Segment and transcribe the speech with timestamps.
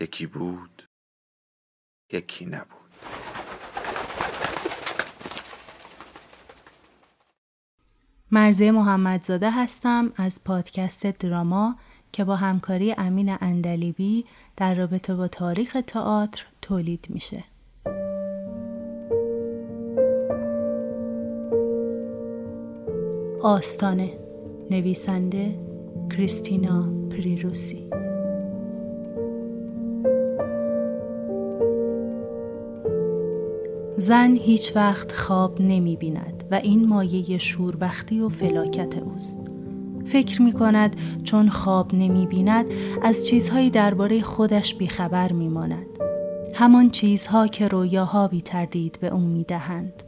[0.00, 0.82] یکی بود
[2.12, 2.84] یکی نبود
[8.30, 11.76] مرزه محمدزاده هستم از پادکست دراما
[12.12, 14.24] که با همکاری امین اندلیبی
[14.56, 17.44] در رابطه با تاریخ تئاتر تولید میشه.
[23.42, 24.18] آستانه
[24.70, 25.58] نویسنده
[26.10, 27.90] کریستینا پریروسی
[33.96, 39.38] زن هیچ وقت خواب نمی بیند و این مایه شوربختی و فلاکت اوست.
[40.04, 42.66] فکر می کند چون خواب نمی بیند
[43.02, 45.86] از چیزهایی درباره خودش بیخبر می ماند.
[46.54, 50.02] همان چیزها که رویاها بی تردید به او می دهند.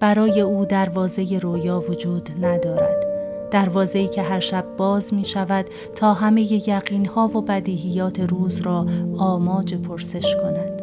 [0.00, 3.06] برای او دروازه رویا وجود ندارد.
[3.50, 8.86] دروازه‌ای که هر شب باز می شود تا همه یقینها و بدیهیات روز را
[9.18, 10.77] آماج پرسش کند.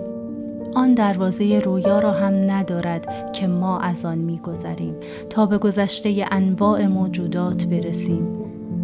[0.76, 4.95] آن دروازه رویا را هم ندارد که ما از آن میگذریم.
[5.30, 8.28] تا به گذشته انواع موجودات برسیم.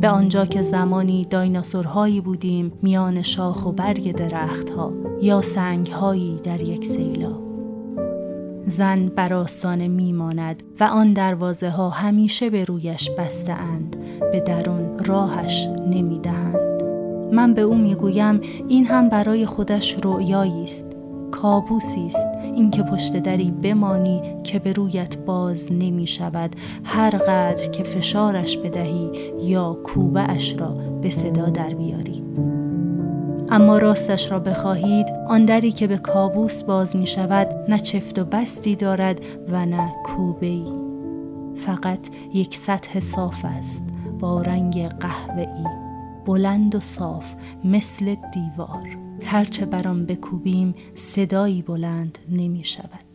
[0.01, 6.85] به آنجا که زمانی دایناسورهایی بودیم میان شاخ و برگ درختها یا سنگهایی در یک
[6.85, 7.31] سیلا
[8.65, 13.95] زن بر آستانه میماند و آن دروازه ها همیشه به رویش بسته اند
[14.31, 16.83] به درون راهش نمی‌دهند.
[17.31, 21.00] من به او می‌گویم این هم برای خودش رؤیایی است.
[21.31, 22.27] کابوسی است.
[22.43, 26.55] اینکه پشت دری بمانی که به رویت باز نمی شود.
[26.83, 30.69] هر قدر که فشارش بدهی یا کوبه اش را
[31.01, 32.23] به صدا در بیاری.
[33.49, 38.25] اما راستش را بخواهید آن دری که به کابوس باز می شود نه چفت و
[38.25, 40.65] بستی دارد و نه کوبه ای.
[41.55, 41.99] فقط
[42.33, 43.83] یک سطح صاف است
[44.19, 45.65] با رنگ قهوه‌ای.
[46.25, 47.33] بلند و صاف
[47.63, 49.00] مثل دیوار.
[49.23, 53.11] هرچه برام بکوبیم صدایی بلند نمی شود.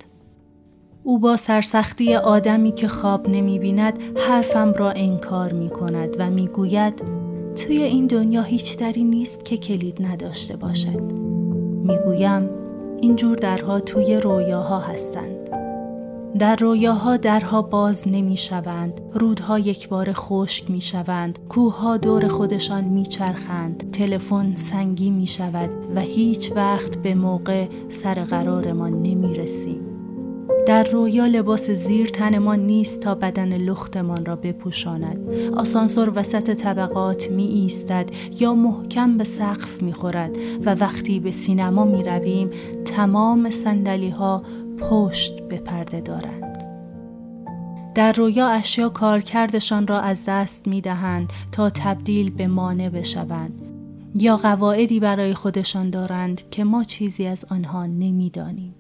[1.03, 6.49] او با سرسختی آدمی که خواب نمی بیند حرفم را انکار می کند و می
[6.49, 7.03] گوید
[7.57, 11.03] توی این دنیا هیچ دری نیست که کلید نداشته باشد.
[11.83, 12.51] می گویم
[13.01, 15.56] اینجور درها توی رویاها هستند.
[16.39, 22.85] در رویاها درها باز نمی شوند، رودها یک بار خشک می شوند، کوهها دور خودشان
[22.85, 29.81] می چرخند، تلفن سنگی می شود و هیچ وقت به موقع سر قرارمان نمی رسیم.
[30.67, 35.31] در رویا لباس زیر تنمان نیست تا بدن لختمان را بپوشاند.
[35.57, 38.11] آسانسور وسط طبقات می ایستد
[38.41, 42.51] یا محکم به سقف می خورد و وقتی به سینما می رویم
[42.85, 44.43] تمام سندلی ها
[44.77, 46.65] پشت به پرده دارند.
[47.95, 53.63] در رویا اشیا کارکردشان را از دست می دهند تا تبدیل به مانع بشوند
[54.15, 58.75] یا قواعدی برای خودشان دارند که ما چیزی از آنها نمی‌دانیم.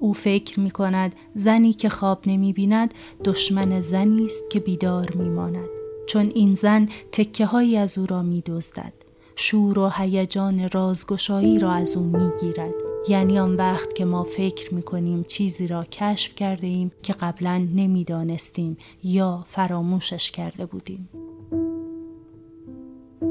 [0.00, 2.94] او فکر می کند زنی که خواب نمی بیند
[3.24, 5.68] دشمن زنی است که بیدار می ماند.
[6.06, 9.03] چون این زن تکه هایی از او را می دزدد.
[9.36, 12.74] شور و هیجان رازگشایی را از او می‌گیرد
[13.08, 17.58] یعنی آن وقت که ما فکر می کنیم چیزی را کشف کرده ایم که قبلا
[17.74, 21.08] نمی‌دانستیم یا فراموشش کرده بودیم.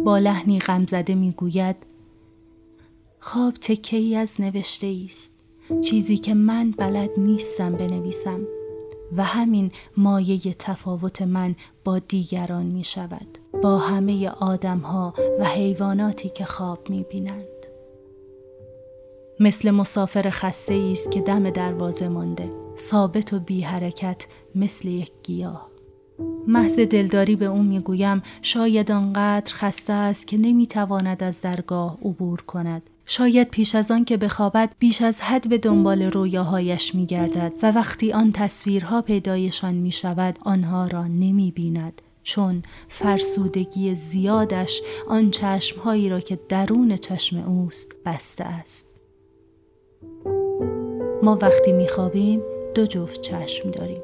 [0.05, 1.75] با لحنی غمزده می گوید
[3.19, 5.33] خواب تکه ای از نوشته است
[5.81, 8.39] چیزی که من بلد نیستم بنویسم
[9.17, 13.37] و همین مایه تفاوت من با دیگران می شود.
[13.61, 17.47] با همه آدم ها و حیواناتی که خواب می بینند.
[19.39, 25.69] مثل مسافر خسته است که دم دروازه مانده ثابت و بی حرکت مثل یک گیاه.
[26.47, 32.89] محض دلداری به اون می‌گویم شاید آنقدر خسته است که نمی‌تواند از درگاه عبور کند.
[33.05, 38.13] شاید پیش از آن که بخوابد بیش از حد به دنبال رویاهایش میگردد و وقتی
[38.13, 46.19] آن تصویرها پیدایشان می شود آنها را نمی بیند چون فرسودگی زیادش آن چشمهایی را
[46.19, 48.87] که درون چشم اوست بسته است.
[51.23, 52.41] ما وقتی میخوابیم
[52.75, 54.01] دو جفت چشم داریم.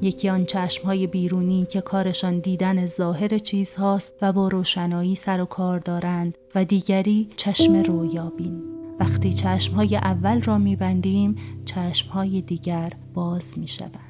[0.00, 5.78] یکی آن چشمهای بیرونی که کارشان دیدن ظاهر چیزهاست و با روشنایی سر و کار
[5.78, 8.62] دارند و دیگری چشم رویابین.
[9.00, 14.07] وقتی چشمهای اول را میبندیم چشمهای دیگر باز می‌شوند.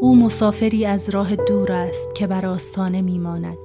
[0.00, 3.58] او مسافری از راه دور است که بر آستانه میماند.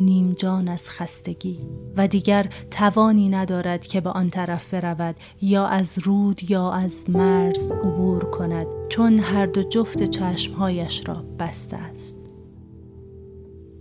[0.00, 1.60] نیم جان از خستگی.
[1.96, 7.72] و دیگر توانی ندارد که به آن طرف برود یا از رود یا از مرز
[7.72, 12.16] عبور کند چون هر دو جفت چشمهایش را بسته است.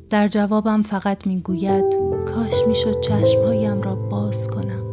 [0.10, 1.86] در جوابم فقط می‌گوید
[2.26, 4.93] کاش می‌شد چشمهایم را باز کنم.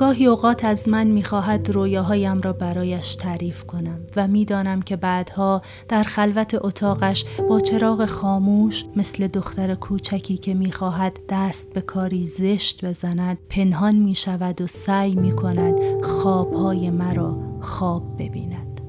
[0.00, 6.02] گاهی اوقات از من می‌خواهد رویاهایم را برایش تعریف کنم و می‌دانم که بعدها در
[6.02, 13.38] خلوت اتاقش با چراغ خاموش مثل دختر کوچکی که می‌خواهد دست به کاری زشت بزند
[13.48, 18.80] پنهان می‌شود و سعی می‌کند خوابهای مرا خواب ببیند.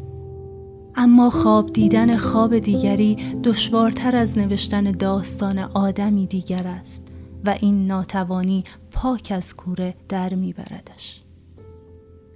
[0.95, 7.10] اما خواب دیدن خواب دیگری دشوارتر از نوشتن داستان آدمی دیگر است.
[7.45, 11.21] و این ناتوانی پاک از کوره در میبردش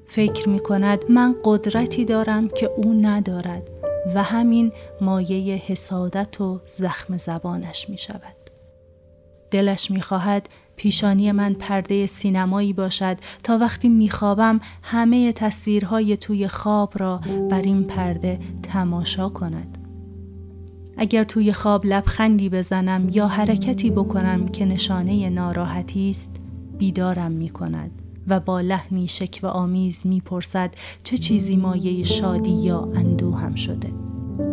[0.06, 3.70] فکر می کند من قدرتی دارم که او ندارد
[4.16, 4.72] و همین
[5.02, 8.36] مایه حسادت و زخم زبانش می شود.
[9.52, 16.94] دلش می خواهد پیشانی من پرده سینمایی باشد تا وقتی میخوابم همه تصویرهای توی خواب
[16.96, 19.85] را بر این پرده تماشا کند.
[20.98, 26.32] اگر توی خواب لبخندی بزنم یا حرکتی بکنم که نشانه ناراحتی است
[26.78, 27.92] بیدارم می کند
[28.28, 29.08] و با لحنی
[29.44, 32.90] و آمیز می پرسد چه چیزی مایه شادی یا
[33.42, 33.90] هم شده.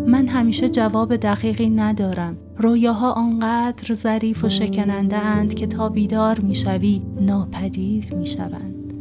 [0.06, 2.36] من همیشه جواب دقیقی ندارم.
[2.58, 8.94] رویاها آنقدر ظریف و شکننده اند که تا بیدار می‌شوی ناپدید می‌شوند.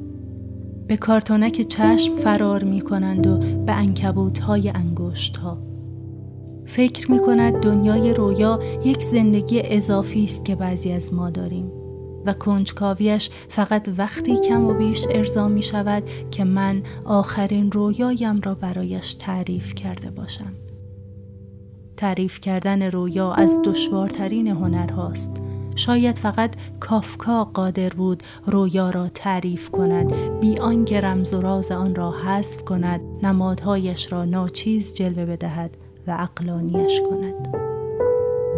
[0.87, 5.70] به کارتونک چشم فرار می کنند و به انکبوت های انگشت ها
[6.71, 11.71] فکر می کند دنیای رویا یک زندگی اضافی است که بعضی از ما داریم
[12.25, 18.55] و کنجکاویش فقط وقتی کم و بیش ارضا می شود که من آخرین رویایم را
[18.55, 20.53] برایش تعریف کرده باشم.
[21.97, 25.41] تعریف کردن رویا از دشوارترین هنرهاست.
[25.75, 31.95] شاید فقط کافکا قادر بود رویا را تعریف کند بی آنکه رمز و راز آن
[31.95, 35.77] را حذف کند نمادهایش را ناچیز جلوه بدهد
[36.07, 37.61] و اقلانیش کند.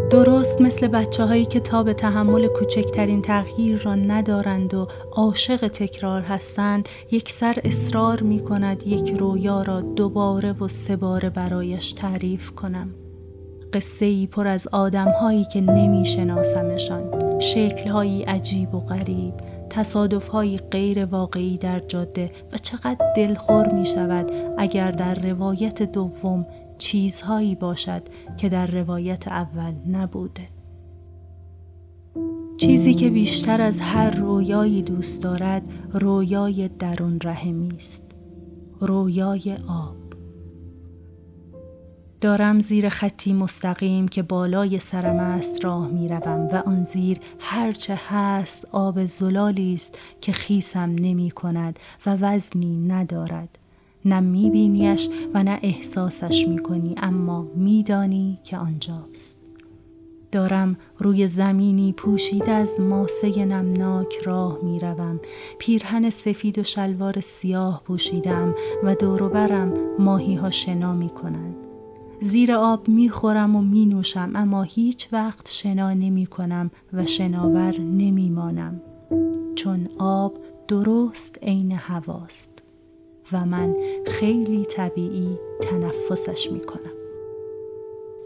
[0.10, 6.22] درست مثل بچه هایی که تا به تحمل کوچکترین تغییر را ندارند و عاشق تکرار
[6.22, 12.52] هستند یک سر اصرار می کند یک رویا را دوباره و سه باره برایش تعریف
[12.52, 12.90] کنم.
[13.74, 19.34] قصه ای پر از آدم هایی که نمی شناسمشان شکل هایی عجیب و غریب
[19.70, 26.46] تصادف های غیر واقعی در جاده و چقدر دلخور می شود اگر در روایت دوم
[26.84, 28.02] چیزهایی باشد
[28.38, 30.48] که در روایت اول نبوده.
[32.58, 35.64] چیزی که بیشتر از هر رویایی دوست دارد
[35.94, 38.04] رویای درون رحمی است.
[38.80, 39.96] رویای آب.
[42.22, 48.00] دارم زیر خطی مستقیم که بالای سرم است راه می روم و آن زیر هرچه
[48.08, 53.60] هست آب زلالی است که خیسم نمی کند و وزنی ندارد.
[54.06, 59.38] نه میبینیش و نه احساسش می‌کنی اما میدانی که آنجاست.
[60.32, 65.20] دارم روی زمینی پوشیده از ماسه نمناک راه می‌روم.
[65.60, 71.56] پیرهن سفید و شلوار سیاه پوشیدم و دوروبرم ماهی ها شنا می کنند.
[72.22, 77.80] زیر آب می خورم و می نوشم اما هیچ وقت شنا نمی کنم و شناور
[77.80, 78.82] نمی مانم
[79.56, 80.34] چون آب
[80.68, 82.63] درست عین هواست.
[83.32, 83.76] و من
[84.06, 86.94] خیلی طبیعی تنفسش می کنم.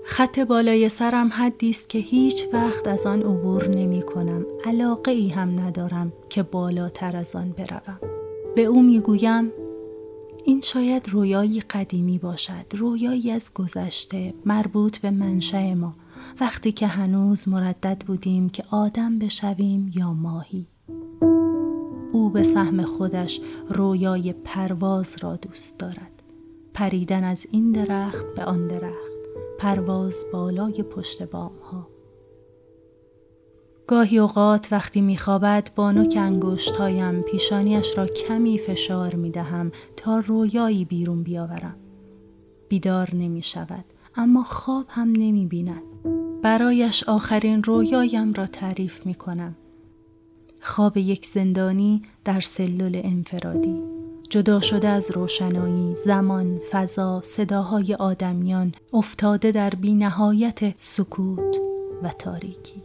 [0.05, 4.45] خط بالای سرم حدی است که هیچ وقت از آن عبور نمی کنم.
[4.65, 7.99] علاقه ای هم ندارم که بالاتر از آن بروم.
[8.55, 9.51] به او می گویم
[10.45, 15.95] این شاید رویایی قدیمی باشد رویایی از گذشته مربوط به منشأ ما
[16.39, 20.67] وقتی که هنوز مردد بودیم که آدم بشویم یا ماهی
[22.37, 26.23] به سهم خودش رویای پرواز را دوست دارد.
[26.73, 29.11] پریدن از این درخت به آن درخت
[29.59, 31.87] پرواز بالای پشت بام ها
[33.87, 41.23] گاهی اوقات وقتی میخوابد با نوک انگشتهایم پیشانیش را کمی فشار می‌دهم تا رویایی بیرون
[41.23, 41.75] بیاورم.
[42.69, 45.83] بیدار نمی شود اما خواب هم نمی بیند.
[46.41, 49.55] برایش آخرین رویایم را تعریف می کنم
[50.67, 53.81] خواب یک زندانی در سلول انفرادی
[54.29, 61.57] جدا شده از روشنایی، زمان، فضا، صداهای آدمیان، افتاده در بینهایت سکوت
[62.03, 62.81] و تاریکی.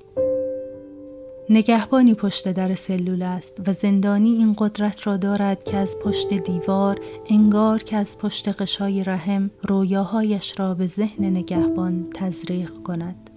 [1.51, 7.01] نگهبانی پشت در سلول است و زندانی این قدرت را دارد که از پشت دیوار
[7.29, 13.32] انگار که از پشت قشای رحم رویاهایش را به ذهن نگهبان تزریق کند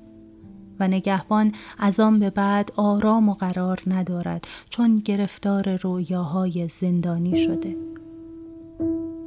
[0.80, 7.76] و نگهبان از آن به بعد آرام و قرار ندارد چون گرفتار رویاهای زندانی شده.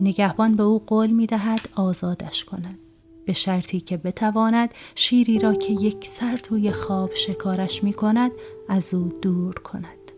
[0.00, 2.78] نگهبان به او قول می دهد آزادش کند.
[3.24, 8.32] به شرطی که بتواند شیری را که یک سر توی خواب شکارش می کند
[8.68, 10.12] از او دور کند.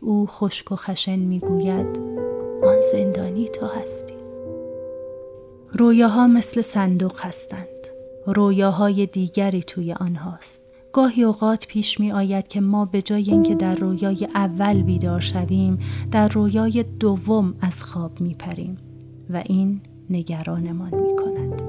[0.00, 1.98] او خشک و خشن می گوید
[2.64, 4.14] آن زندانی تو هستی.
[5.72, 7.79] رویاها مثل صندوق هستند.
[8.26, 10.70] رویاهای دیگری توی آنهاست.
[10.92, 15.78] گاهی اوقات پیش می آید که ما به جای اینکه در رویای اول بیدار شویم
[16.10, 18.78] در رویای دوم از خواب می پریم
[19.30, 21.62] و این نگرانمان می کند.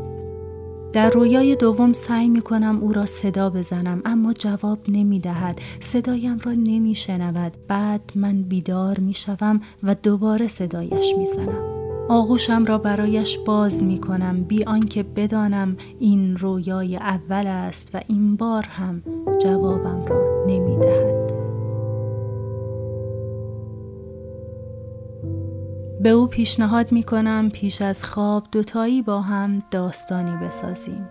[0.94, 5.60] در رویای دوم سعی می کنم او را صدا بزنم اما جواب نمی دهد.
[5.80, 7.54] صدایم را نمی شنود.
[7.68, 11.71] بعد من بیدار می شوم و دوباره صدایش می زنم.
[12.12, 18.36] آغوشم را برایش باز می کنم بی آنکه بدانم این رویای اول است و این
[18.36, 19.04] بار هم
[19.42, 21.32] جوابم را نمی دهد.
[26.02, 31.10] به او پیشنهاد می کنم پیش از خواب دوتایی با هم داستانی بسازیم.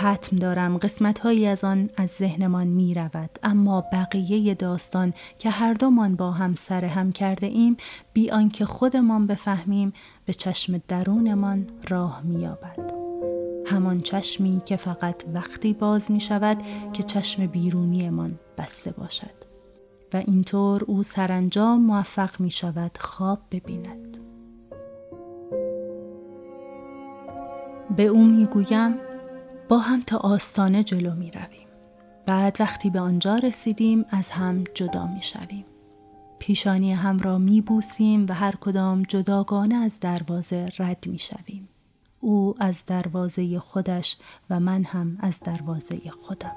[0.00, 5.74] حتم دارم قسمت هایی از آن از ذهنمان می رود اما بقیه داستان که هر
[5.74, 7.76] دومان با هم سر هم کرده ایم
[8.12, 9.92] بی آنکه خودمان بفهمیم
[10.24, 12.92] به چشم درونمان راه می یابد.
[13.66, 19.44] همان چشمی که فقط وقتی باز می شود که چشم بیرونیمان بسته باشد
[20.14, 24.18] و اینطور او سرانجام موفق می شود خواب ببیند.
[27.96, 29.09] به او می گویم
[29.70, 31.68] با هم تا آستانه جلو می رویم.
[32.26, 35.64] بعد وقتی به آنجا رسیدیم از هم جدا می شویم.
[36.38, 41.68] پیشانی هم را می بوسیم و هر کدام جداگانه از دروازه رد می شویم.
[42.20, 44.16] او از دروازه خودش
[44.50, 46.56] و من هم از دروازه خودم.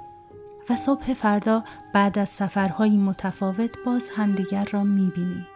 [0.70, 5.48] و صبح فردا بعد از سفرهای متفاوت باز همدیگر را می بینیم.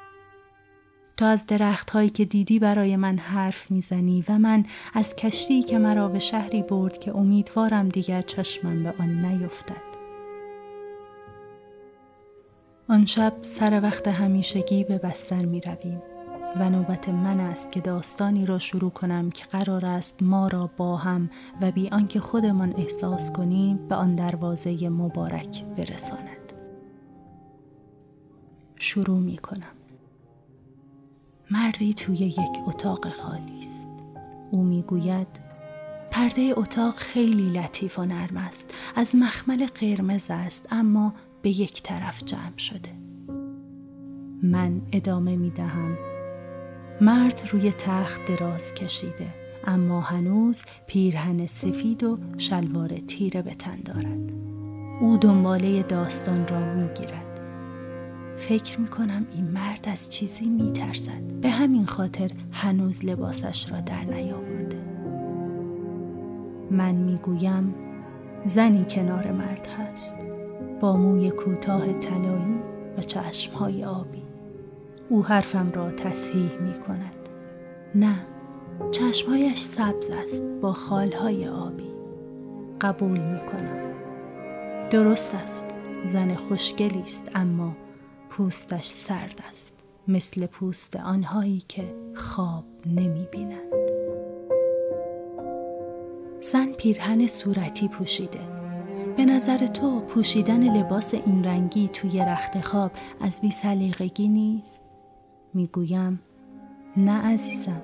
[1.18, 5.78] تو از درخت هایی که دیدی برای من حرف می‌زنی و من از کشتی که
[5.78, 9.88] مرا به شهری برد که امیدوارم دیگر چشمم به آن نیفتد.
[12.90, 16.02] آن شب سر وقت همیشگی به بستر می رویم
[16.56, 20.98] و نوبت من است که داستانی را شروع کنم که قرار است ما را با
[20.98, 21.30] هم
[21.62, 26.54] و بی آنکه خودمان احساس کنیم به آن دروازه مبارک برساند.
[28.80, 29.77] شروع می کنم.
[31.52, 33.90] مردی توی یک اتاق خالی است.
[34.52, 35.28] او می‌گوید
[36.12, 38.74] پرده اتاق خیلی لطیف و نرم است.
[38.96, 42.90] از مخمل قرمز است اما به یک طرف جمع شده.
[44.44, 45.98] من ادامه می دهم
[47.02, 49.34] مرد روی تخت دراز کشیده
[49.66, 54.34] اما هنوز پیرهن سفید و شلوار تیره به تن دارد.
[55.02, 57.37] او دنباله داستان را می گیرد
[58.38, 61.22] فکر می کنم این مرد از چیزی می ترسد.
[61.42, 64.78] به همین خاطر هنوز لباسش را در نیاورده.
[66.72, 67.76] من می گویم
[68.46, 70.16] زنی کنار مرد هست
[70.80, 72.60] با موی کوتاه طلایی
[72.98, 74.24] و چشمهای آبی.
[75.10, 77.30] او حرفم را تصحیح می کند.
[77.96, 78.16] نه
[78.92, 81.92] چشمهایش سبز است با خالهای آبی.
[82.82, 83.94] قبول می کنم.
[84.90, 85.66] درست است
[86.06, 87.76] زن خوشگلی است اما
[88.38, 93.92] پوستش سرد است مثل پوست آنهایی که خواب نمی بینند.
[96.42, 98.40] زن پیرهن صورتی پوشیده
[99.18, 102.92] به نظر تو پوشیدن لباس این رنگی توی رخت خواب
[103.22, 104.86] از بی نیست؟
[105.54, 106.22] می‌گویم
[106.98, 107.82] نه عزیزم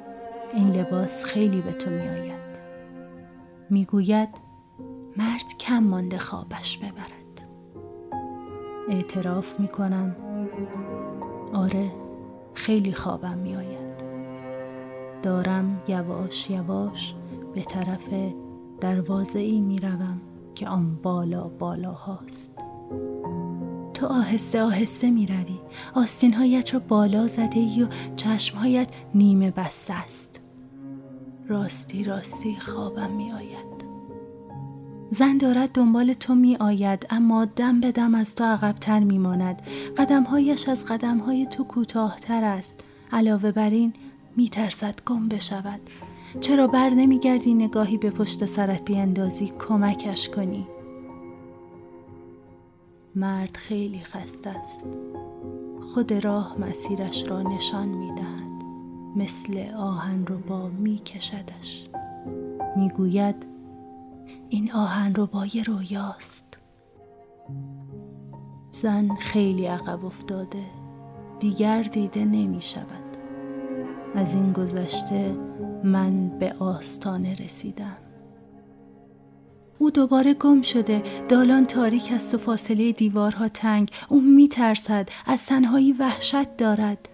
[0.53, 2.57] این لباس خیلی به تو میآید
[3.69, 4.29] می‌گوید
[5.17, 7.47] مرد کم مانده خوابش ببرد
[8.89, 10.15] اعتراف می‌کنم
[11.53, 11.91] آره
[12.53, 14.03] خیلی خوابم میآید.
[15.23, 17.15] دارم یواش یواش
[17.55, 18.09] به طرف
[18.81, 20.21] دروازه ای می روم
[20.55, 22.63] که آن بالا بالا هاست
[23.93, 25.59] تو آهسته آهسته می روی
[25.95, 30.39] آستینهایت را بالا زده ای و چشمهایت نیمه بسته است.
[31.47, 33.72] راستی راستی خوابم می آید
[35.13, 39.61] زن دارد دنبال تو می آید اما دم به دم از تو عقبتر می ماند.
[39.97, 42.83] قدمهایش از قدمهای تو کوتاهتر است.
[43.11, 43.93] علاوه بر این
[44.35, 45.79] می ترسد گم بشود.
[46.41, 50.67] چرا بر نمی گردی نگاهی به پشت سرت بیاندازی کمکش کنی؟
[53.15, 54.87] مرد خیلی خسته است.
[55.93, 58.63] خود راه مسیرش را نشان می دهد.
[59.15, 61.87] مثل آهن رو با می کشدش.
[62.77, 63.52] می گوید
[64.53, 66.57] این آهن رو با رویاست.
[68.71, 70.63] زن خیلی عقب افتاده.
[71.39, 73.17] دیگر دیده نمی شود.
[74.15, 75.37] از این گذشته
[75.83, 77.97] من به آستانه رسیدم.
[79.79, 85.93] او دوباره گم شده دالان تاریک است و فاصله دیوارها تنگ او میترسد از تنهایی
[85.93, 87.09] وحشت دارد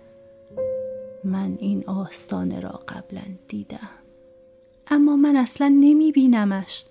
[1.23, 3.89] من این آستانه را قبلا دیدم
[4.87, 6.85] اما من اصلا نمی بینمش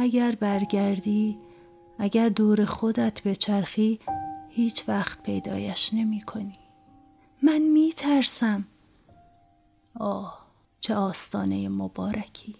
[0.00, 1.38] اگر برگردی
[1.98, 4.00] اگر دور خودت به چرخی
[4.48, 6.58] هیچ وقت پیدایش نمی کنی
[7.42, 8.64] من می ترسم
[10.00, 10.46] آه
[10.80, 12.54] چه آستانه مبارکی.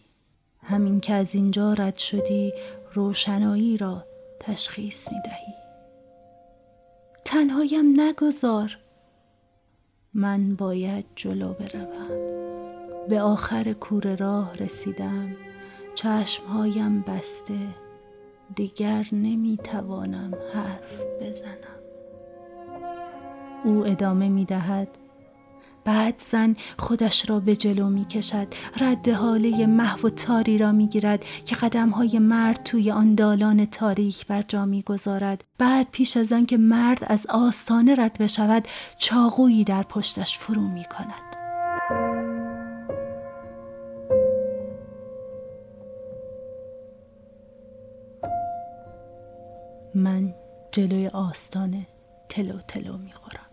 [0.63, 2.53] همین که از اینجا رد شدی
[2.95, 4.05] روشنایی را
[4.41, 5.55] تشخیص می دهی
[7.25, 8.79] تنهایم نگذار.
[10.15, 12.09] من باید جلو بروم.
[13.09, 15.37] به آخر کور راه رسیدم.
[15.95, 17.59] چشمهایم بسته
[18.55, 21.81] دیگر نمی توانم حرف بزنم.
[23.65, 24.89] او ادامه می دهد
[25.85, 28.47] بعد زن خودش را به جلو می کشد
[28.81, 33.65] رد حاله محو و تاری را می گیرد که قدم های مرد توی آن دالان
[33.65, 38.69] تاریک بر جا می گذارد بعد پیش از آن که مرد از آستانه رد بشود
[38.99, 42.20] چاقویی در پشتش فرو می کند
[49.95, 50.35] من
[50.73, 51.87] جلوی آستانه
[52.29, 53.47] تلو تلو می خورم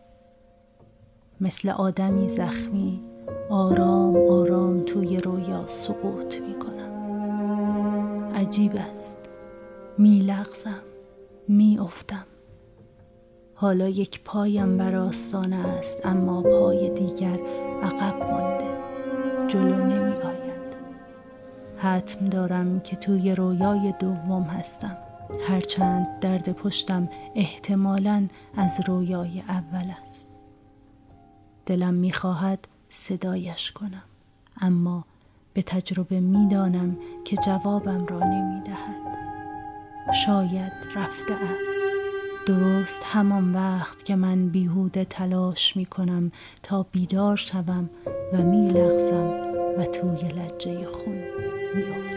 [1.42, 3.04] مثل آدمی زخمی
[3.50, 6.88] آرام آرام توی رویا سقوط می کنم
[8.36, 9.18] عجیب است.
[9.98, 10.82] می لغزم
[11.48, 12.26] می افتم
[13.56, 17.40] حالا یک پایم بر آستانه است اما پای دیگر
[17.84, 18.68] عقب مانده.
[19.48, 20.76] جلو نمی آید
[21.78, 25.07] حتم دارم که توی رویای دوم هستم.
[25.48, 30.28] هرچند درد پشتم احتمالا از رویای اول است.
[31.66, 34.04] دلم می‌خواهد صدایش کنم
[34.62, 35.06] اما
[35.54, 39.18] به تجربه می‌دانم که جوابم را نمی‌دهد.
[40.26, 41.82] شاید رفته است.
[42.48, 46.32] درست همان وقت که من بیهوده تلاش می کنم
[46.64, 47.90] تا بیدار شوم
[48.34, 49.28] و می لغزم
[49.78, 51.16] و توی لجه خون
[51.76, 52.17] می افتم.